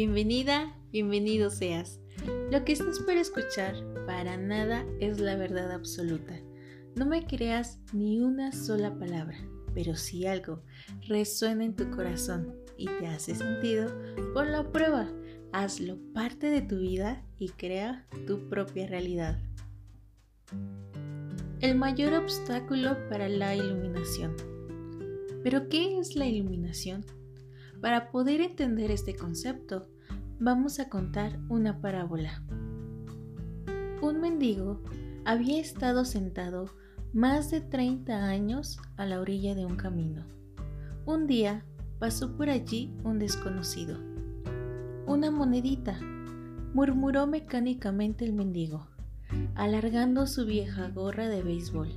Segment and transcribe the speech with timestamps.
[0.00, 1.98] Bienvenida, bienvenido seas.
[2.52, 3.74] Lo que estás por escuchar
[4.06, 6.40] para nada es la verdad absoluta.
[6.94, 9.36] No me creas ni una sola palabra,
[9.74, 10.62] pero si algo
[11.08, 13.92] resuena en tu corazón y te hace sentido,
[14.34, 15.10] ponlo a prueba,
[15.50, 19.36] hazlo parte de tu vida y crea tu propia realidad.
[21.58, 24.36] El mayor obstáculo para la iluminación.
[25.42, 27.04] ¿Pero qué es la iluminación?
[27.80, 29.88] Para poder entender este concepto,
[30.40, 32.42] vamos a contar una parábola.
[34.00, 34.80] Un mendigo
[35.24, 36.66] había estado sentado
[37.12, 40.24] más de 30 años a la orilla de un camino.
[41.06, 41.64] Un día
[41.98, 43.98] pasó por allí un desconocido.
[45.06, 45.98] Una monedita,
[46.72, 48.86] murmuró mecánicamente el mendigo,
[49.56, 51.88] alargando su vieja gorra de béisbol.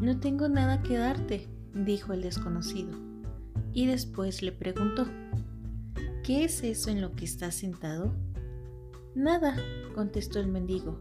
[0.00, 3.14] No tengo nada que darte, dijo el desconocido
[3.74, 5.06] y después le preguntó,
[6.24, 8.14] ¿qué es eso en lo que estás sentado?
[9.14, 9.56] Nada,
[9.94, 10.98] contestó el mendigo,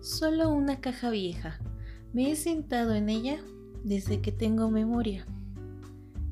[0.00, 1.60] solo una caja vieja.
[2.12, 3.38] Me he sentado en ella
[3.84, 5.26] desde que tengo memoria.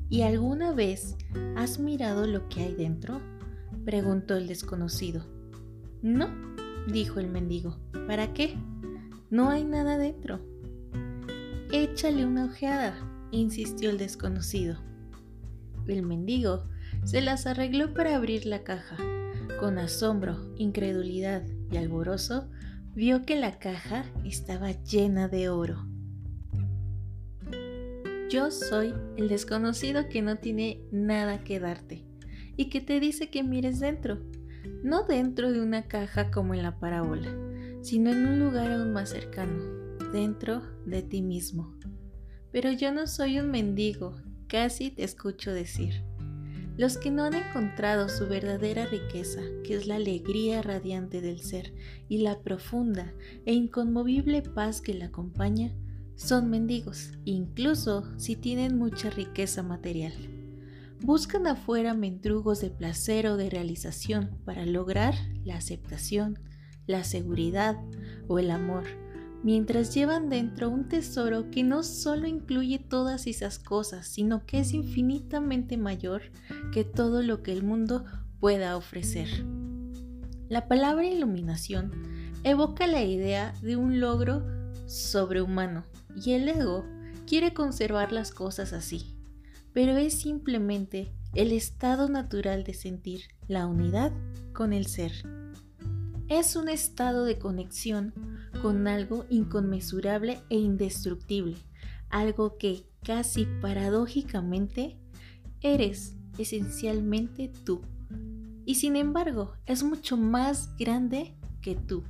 [0.09, 1.15] ¿Y alguna vez
[1.55, 3.21] has mirado lo que hay dentro?
[3.85, 5.25] preguntó el desconocido.
[6.01, 6.27] No,
[6.91, 7.77] dijo el mendigo.
[8.07, 8.57] ¿Para qué?
[9.29, 10.41] No hay nada dentro.
[11.71, 12.93] Échale una ojeada,
[13.31, 14.77] insistió el desconocido.
[15.87, 16.65] El mendigo
[17.05, 18.97] se las arregló para abrir la caja.
[19.59, 22.49] Con asombro, incredulidad y alborozo,
[22.95, 25.85] vio que la caja estaba llena de oro.
[28.29, 32.05] Yo soy el desconocido que no tiene nada que darte
[32.57, 34.19] y que te dice que mires dentro,
[34.83, 37.29] no dentro de una caja como en la parábola,
[37.81, 39.63] sino en un lugar aún más cercano,
[40.11, 41.75] dentro de ti mismo.
[42.51, 44.15] Pero yo no soy un mendigo
[44.47, 46.03] casi te escucho decir.
[46.75, 51.73] Los que no han encontrado su verdadera riqueza, que es la alegría radiante del ser
[52.09, 53.13] y la profunda
[53.45, 55.71] e inconmovible paz que la acompaña,
[56.15, 60.13] son mendigos, incluso si tienen mucha riqueza material.
[61.01, 66.39] Buscan afuera mendrugos de placer o de realización para lograr la aceptación,
[66.87, 67.77] la seguridad
[68.27, 69.02] o el amor
[69.43, 74.73] mientras llevan dentro un tesoro que no solo incluye todas esas cosas, sino que es
[74.73, 76.23] infinitamente mayor
[76.71, 78.05] que todo lo que el mundo
[78.39, 79.45] pueda ofrecer.
[80.49, 81.91] La palabra iluminación
[82.43, 84.45] evoca la idea de un logro
[84.85, 86.85] sobrehumano y el ego
[87.27, 89.17] quiere conservar las cosas así,
[89.73, 94.11] pero es simplemente el estado natural de sentir la unidad
[94.53, 95.11] con el ser.
[96.29, 98.13] Es un estado de conexión
[98.63, 101.57] con algo inconmensurable e indestructible,
[102.09, 104.97] algo que casi paradójicamente
[105.59, 107.81] eres esencialmente tú.
[108.65, 112.05] Y sin embargo, es mucho más grande que tú.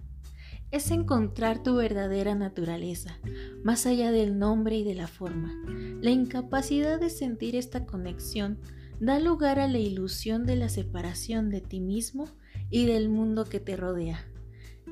[0.69, 3.17] Es encontrar tu verdadera naturaleza,
[3.63, 5.51] más allá del nombre y de la forma.
[6.01, 8.59] La incapacidad de sentir esta conexión
[8.99, 12.27] da lugar a la ilusión de la separación de ti mismo
[12.69, 14.23] y del mundo que te rodea.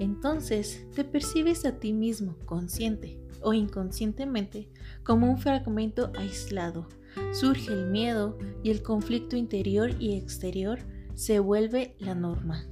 [0.01, 4.67] Entonces te percibes a ti mismo, consciente o inconscientemente,
[5.03, 6.89] como un fragmento aislado.
[7.33, 10.79] Surge el miedo y el conflicto interior y exterior
[11.13, 12.65] se vuelve la norma.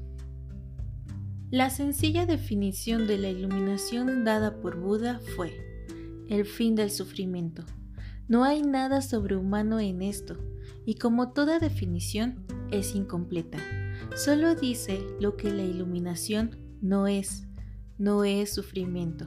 [1.52, 5.54] La sencilla definición de la iluminación dada por Buda fue
[6.30, 7.64] el fin del sufrimiento.
[8.28, 10.36] No hay nada sobrehumano en esto,
[10.84, 13.60] y como toda definición es incompleta.
[14.16, 17.48] Solo dice lo que la iluminación no es,
[17.98, 19.26] no es sufrimiento.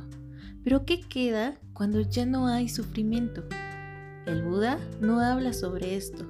[0.64, 3.44] Pero ¿qué queda cuando ya no hay sufrimiento?
[4.26, 6.26] El Buda no habla sobre esto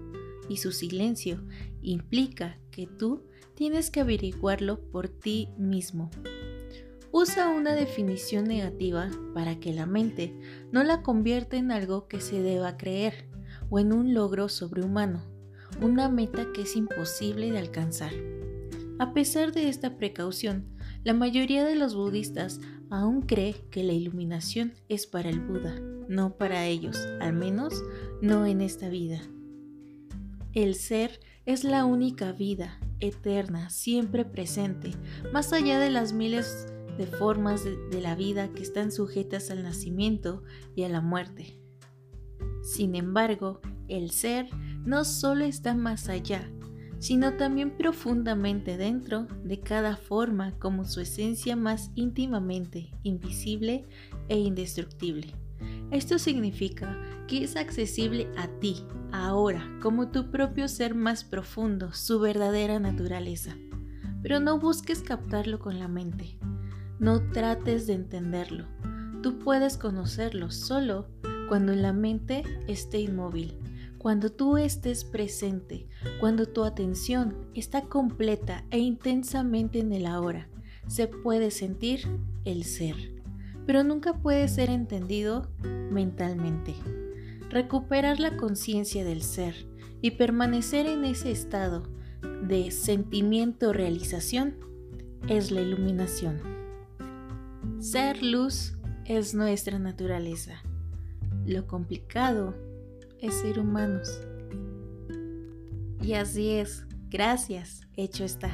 [0.48, 1.44] y su silencio
[1.82, 3.24] implica que tú
[3.54, 6.10] tienes que averiguarlo por ti mismo.
[7.10, 10.34] Usa una definición negativa para que la mente
[10.72, 13.28] no la convierta en algo que se deba creer
[13.68, 15.22] o en un logro sobrehumano,
[15.82, 18.12] una meta que es imposible de alcanzar.
[18.98, 20.71] A pesar de esta precaución,
[21.04, 22.60] la mayoría de los budistas
[22.90, 25.74] aún cree que la iluminación es para el Buda,
[26.08, 27.82] no para ellos, al menos
[28.20, 29.20] no en esta vida.
[30.52, 34.92] El ser es la única vida, eterna, siempre presente,
[35.32, 40.44] más allá de las miles de formas de, la vida que están sujetas al nacimiento
[40.76, 41.58] y a la muerte.
[42.62, 44.48] Sin embargo, el ser
[44.84, 46.48] no solo está más allá,
[47.02, 53.84] sino también profundamente dentro de cada forma como su esencia más íntimamente invisible
[54.28, 55.34] e indestructible.
[55.90, 56.96] Esto significa
[57.26, 63.56] que es accesible a ti, ahora, como tu propio ser más profundo, su verdadera naturaleza.
[64.22, 66.38] pero no busques captarlo con la mente.
[67.00, 68.66] No trates de entenderlo.
[69.24, 71.08] Tú puedes conocerlo solo
[71.48, 73.58] cuando la mente esté inmóvil,
[74.02, 75.86] cuando tú estés presente,
[76.18, 80.48] cuando tu atención está completa e intensamente en el ahora,
[80.88, 82.08] se puede sentir
[82.44, 82.96] el ser,
[83.64, 86.74] pero nunca puede ser entendido mentalmente.
[87.48, 89.54] Recuperar la conciencia del ser
[90.00, 91.84] y permanecer en ese estado
[92.42, 94.56] de sentimiento-realización
[95.28, 96.40] es la iluminación.
[97.78, 100.60] Ser luz es nuestra naturaleza.
[101.46, 102.71] Lo complicado
[103.22, 104.20] es ser humanos.
[106.02, 106.84] Y así es.
[107.08, 107.82] Gracias.
[107.96, 108.50] Hecho está.